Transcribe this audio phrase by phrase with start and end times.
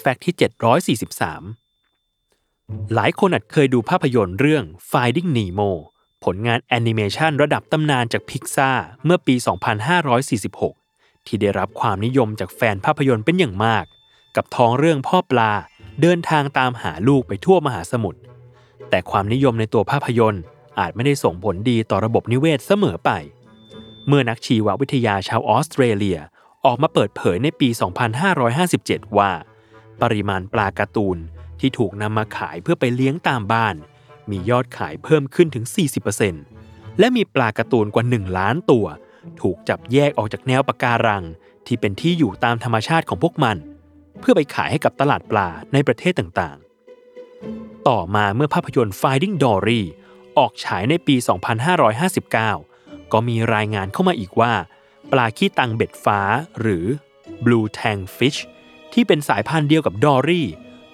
[0.00, 0.34] Fact ที่
[0.98, 5.70] 743 หลายคนอาจเคยดูภาพยนตร์เรื่อง Finding Nemo
[6.24, 8.70] ผลงานแอนิเมชันระดับตำนานจากพิกซา
[9.04, 9.34] เมื่อปี
[10.50, 13.84] 2546 ที่ได้รับความนิยมจากแฟนภาพยนตร์เป็นอย่างมาก
[14.36, 15.52] กับท้องเรื่องพ่อปลา
[16.00, 18.20] เดินทางตามหาลูกไปทั่วมหาสมุทร
[18.90, 20.42] แต่ความนิยมในตัวภาพยนตร์
[20.78, 23.10] อาจไม่ได้ส่งผลดีต่อระบบนิเวศเสมอไป
[24.06, 26.18] เมื่อนักชีววิทยาชาวออสเตรเลีย
[26.64, 27.68] ออกมาเปิดเผยในปี
[28.42, 29.30] 2557 ว่า
[30.02, 31.18] ปริมาณปลาการ์ตูน
[31.60, 33.74] ที่ถูกนำมาขายเพื่อไปเลี้ยงตามบ้าน
[34.30, 35.64] มียอดขายเพิ่มขึ้นถึง
[36.32, 38.86] 40%และมีปลาการ์ตูนกว่า 1 ล้านตัว
[39.40, 41.24] ถูกจับแยกออกจากแนวปะการัง
[41.66, 43.56] ที่เป็นที่อยู่ตามธรรมชาติของพวกมัน
[44.20, 49.82] เพื่อไปขายให้กับตลาดปลาในประเทศต่างๆ ต่อมาเมื่อภาพยนตร์ Finding Dory
[50.38, 51.16] ออกฉายในปี
[52.34, 54.52] 2559 ก็มีรายงานเข้ามาอีกว่า
[55.12, 56.20] ปลาขี้ตังเบ็ดฟ้า
[56.60, 56.84] หรือ
[57.44, 58.40] Blue Tang Fish
[58.92, 60.46] ที่เป็นสายพันธุ์เดียวกับดอรี่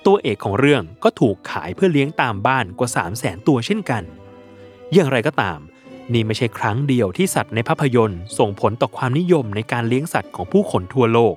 [0.07, 4.03] ตัวเอกของเรื่องก็ถูกขายเพื่อเลี้ยงตามบ้านกว่า 3 0 0แสนตัวเช่นกัน
[4.95, 5.59] อย่างไรก็ตาม
[6.13, 11.35] นี่ไม่ใช่ครั้งเดียวที่สัตว์ในภาพยนตร์ ส่งผลต่อความนิยมในการเลี้ยงสัตว์ของผู้คนทั่วโลก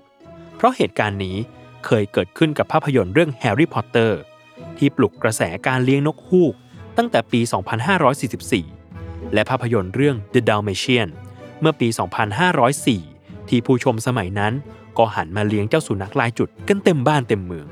[0.56, 1.38] เพราะเหตุการณ์นี้
[1.86, 4.20] เคยเกิดขึ้นกับภาพยนตร์เรื่องแฮร์รี่พอตเตอร์
[4.78, 6.54] ที่ปลุกกระแสการเลี้ยงนกฮูก
[6.98, 7.42] ตั้งแต่ปี
[8.58, 11.10] 2544 และภาพยนตร์เรื่อง The Dalmatian
[11.60, 11.88] เมื่อปี
[12.70, 14.54] 2504 ที่ผู้ชมสมัยนั้น
[15.00, 17.68] ก็หันมาเลี้ยงเจ้าสุนัขลายจุดกันเต็มบ้านเต็มเมือง